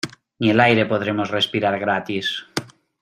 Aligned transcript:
Ni 0.43 0.49
el 0.53 0.59
aire 0.63 0.87
podremos 0.93 1.29
respirar 1.35 1.77
gratis. 1.85 2.33